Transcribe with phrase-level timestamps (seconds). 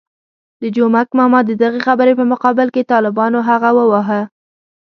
[0.61, 4.21] د جومک ماما د دغې خبرې په مقابل کې طالبانو هغه وواهه.